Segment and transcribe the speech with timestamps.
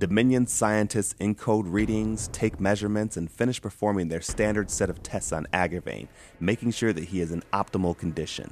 [0.00, 5.46] Dominion scientists encode readings, take measurements, and finish performing their standard set of tests on
[5.52, 6.08] Agravain,
[6.40, 8.50] making sure that he is in optimal condition.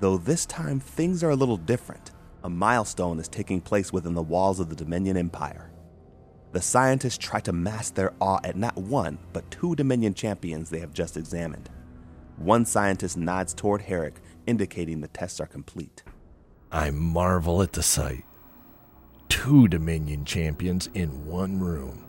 [0.00, 2.10] Though this time things are a little different.
[2.44, 5.70] A milestone is taking place within the walls of the Dominion Empire.
[6.52, 10.80] The scientists try to mask their awe at not one, but two Dominion champions they
[10.80, 11.70] have just examined.
[12.36, 16.02] One scientist nods toward Herrick, indicating the tests are complete.
[16.70, 18.24] I marvel at the sight
[19.40, 22.04] two Dominion champions in one room,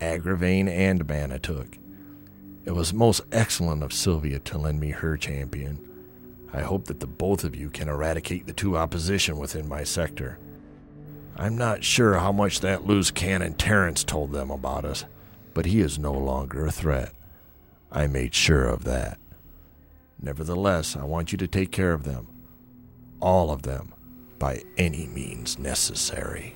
[0.00, 1.76] Agravain and Manitouk.
[2.64, 5.86] It was most excellent of Sylvia to lend me her champion.
[6.54, 10.38] I hope that the both of you can eradicate the two opposition within my sector.
[11.36, 15.04] I'm not sure how much that loose cannon Terrence told them about us,
[15.52, 17.12] but he is no longer a threat.
[17.92, 19.18] I made sure of that.
[20.18, 22.26] Nevertheless, I want you to take care of them.
[23.20, 23.92] All of them,
[24.38, 26.54] by any means necessary.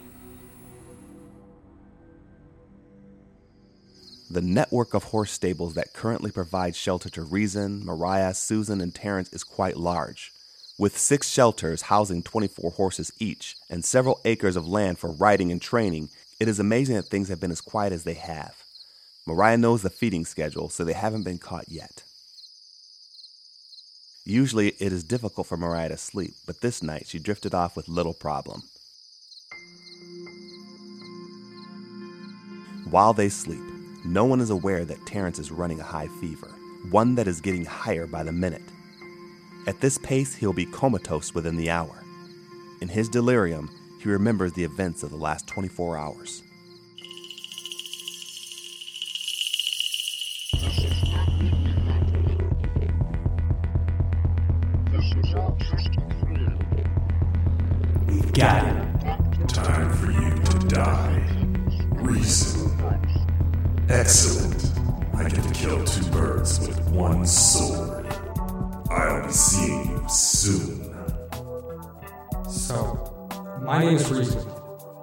[4.30, 9.30] The network of horse stables that currently provide shelter to Rezin, Mariah, Susan, and Terrence
[9.32, 10.32] is quite large.
[10.78, 15.60] With six shelters housing 24 horses each and several acres of land for riding and
[15.60, 16.08] training,
[16.40, 18.56] it is amazing that things have been as quiet as they have.
[19.26, 22.02] Mariah knows the feeding schedule, so they haven't been caught yet.
[24.24, 27.88] Usually it is difficult for Mariah to sleep, but this night she drifted off with
[27.88, 28.62] little problem.
[32.90, 33.73] While they sleep,
[34.04, 36.50] no one is aware that Terrence is running a high fever,
[36.90, 38.62] one that is getting higher by the minute.
[39.66, 42.04] At this pace, he'll be comatose within the hour.
[42.80, 46.43] In his delirium, he remembers the events of the last 24 hours.
[63.94, 64.72] Excellent.
[65.14, 68.04] I get to kill two birds with one sword.
[68.90, 70.92] I'll be seeing you soon.
[72.50, 73.28] So,
[73.62, 74.44] my name is Rezin.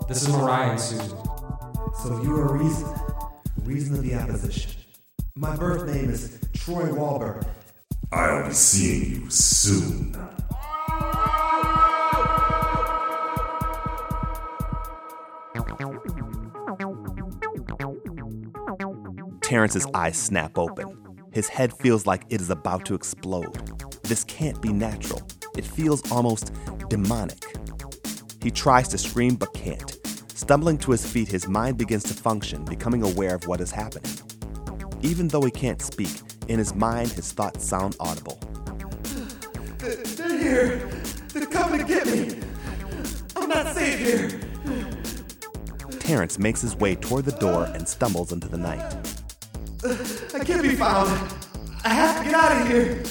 [0.10, 1.18] This is Mariah and Susan.
[2.04, 2.94] So you are Rezin,
[3.64, 4.74] Rezin of the Opposition.
[5.36, 7.48] My birth name is Troy Wahlberg.
[8.12, 10.18] I'll be seeing you soon.
[19.52, 20.98] Terrence's eyes snap open.
[21.34, 23.54] His head feels like it is about to explode.
[24.02, 25.22] This can't be natural.
[25.58, 26.54] It feels almost
[26.88, 27.44] demonic.
[28.42, 30.00] He tries to scream but can't.
[30.36, 34.10] Stumbling to his feet, his mind begins to function, becoming aware of what is happening.
[35.02, 38.40] Even though he can't speak, in his mind his thoughts sound audible.
[39.80, 40.78] They're here.
[41.34, 42.40] They're coming to get me.
[43.36, 44.40] I'm not safe here.
[46.00, 49.21] Terrence makes his way toward the door and stumbles into the night.
[50.52, 51.08] Can't be found.
[51.86, 53.02] I have to get out of here.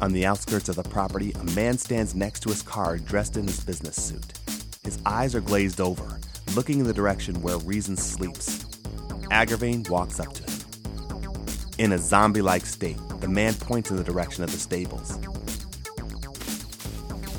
[0.00, 3.44] On the outskirts of the property, a man stands next to his car dressed in
[3.44, 4.24] his business suit.
[4.84, 6.20] His eyes are glazed over,
[6.54, 8.62] looking in the direction where Rezin sleeps.
[9.32, 10.60] Agravain walks up to him.
[11.78, 15.18] In a zombie like state, the man points in the direction of the stables.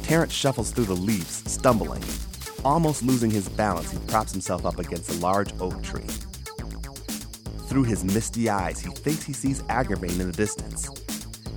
[0.03, 2.03] Terrence shuffles through the leaves, stumbling.
[2.65, 6.03] Almost losing his balance, he props himself up against a large oak tree.
[7.75, 10.89] Through his misty eyes, he thinks he sees Agravain in the distance.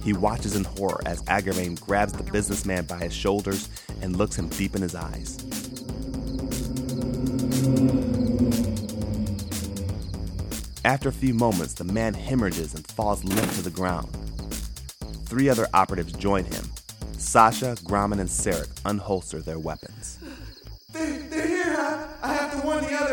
[0.02, 3.68] He watches in horror as Agravain grabs the businessman by his shoulders
[4.02, 5.38] and looks him deep in his eyes.
[10.84, 14.08] After a few moments, the man hemorrhages and falls limp to the ground.
[15.26, 16.68] Three other operatives join him.
[17.16, 20.18] Sasha, Grauman, and Sarek unholster their weapons.
[20.92, 21.76] They, they're here.
[21.78, 23.07] I, I have to warn the others.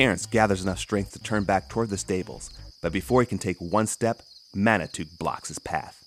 [0.00, 2.48] Terrence gathers enough strength to turn back toward the stables,
[2.80, 4.22] but before he can take one step,
[4.56, 6.02] Manitouk blocks his path.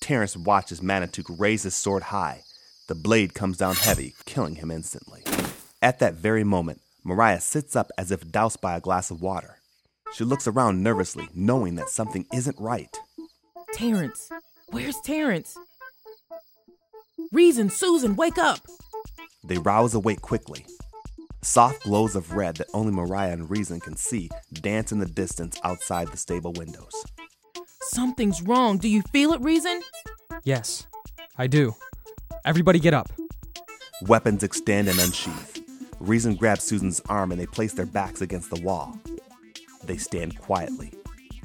[0.00, 2.44] Terrence watches Manitouk raise his sword high.
[2.86, 5.24] The blade comes down heavy, killing him instantly.
[5.82, 9.58] At that very moment, Mariah sits up as if doused by a glass of water.
[10.12, 12.96] She looks around nervously, knowing that something isn't right.
[13.72, 14.30] Terrence,
[14.68, 15.58] where's Terrence?
[17.32, 18.60] Rezin, Susan, wake up!
[19.42, 20.66] They rouse awake quickly.
[21.42, 25.58] Soft glows of red that only Mariah and Rezin can see dance in the distance
[25.62, 26.92] outside the stable windows.
[27.80, 28.78] Something's wrong.
[28.78, 29.82] Do you feel it, Rezin?
[30.44, 30.86] Yes,
[31.36, 31.74] I do.
[32.44, 33.10] Everybody get up.
[34.02, 35.62] Weapons extend and unsheath.
[36.00, 38.98] Rezin grabs Susan's arm and they place their backs against the wall.
[39.84, 40.92] They stand quietly,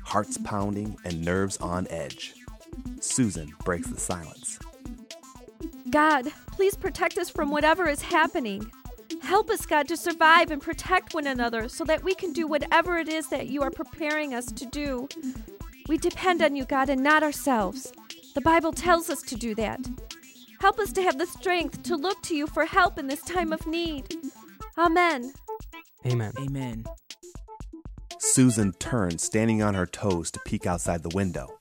[0.03, 2.33] hearts pounding and nerves on edge.
[2.99, 4.59] Susan breaks the silence.
[5.89, 8.71] God, please protect us from whatever is happening.
[9.23, 12.97] Help us, God, to survive and protect one another so that we can do whatever
[12.97, 15.07] it is that you are preparing us to do.
[15.87, 17.93] We depend on you, God, and not ourselves.
[18.35, 19.79] The Bible tells us to do that.
[20.59, 23.53] Help us to have the strength to look to you for help in this time
[23.53, 24.15] of need.
[24.77, 25.33] Amen.
[26.05, 26.33] Amen.
[26.39, 26.85] Amen.
[28.17, 31.57] Susan turns, standing on her toes to peek outside the window.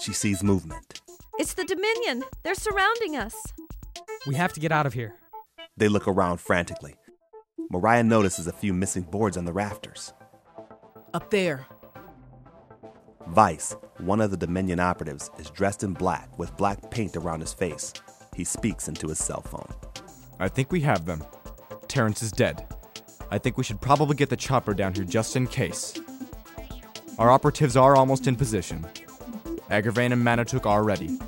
[0.00, 1.00] She sees movement.
[1.38, 2.24] It's the Dominion.
[2.42, 3.34] They're surrounding us.
[4.26, 5.14] We have to get out of here.
[5.78, 6.96] They look around frantically.
[7.70, 10.12] Mariah notices a few missing boards on the rafters.
[11.14, 11.66] Up there.
[13.28, 17.52] Vice, one of the Dominion operatives, is dressed in black with black paint around his
[17.52, 17.92] face.
[18.34, 19.72] He speaks into his cell phone.
[20.40, 21.22] I think we have them.
[21.86, 22.66] Terrence is dead.
[23.30, 25.94] I think we should probably get the chopper down here just in case.
[27.18, 28.84] Our operatives are almost in position.
[29.70, 31.18] Agravain and Manitouk are ready.